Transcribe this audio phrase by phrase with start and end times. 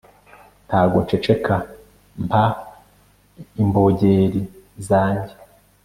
[0.67, 1.55] ntago nceceka
[2.25, 2.45] mpa
[3.61, 4.41] imbongeri
[4.89, 5.33] zanjye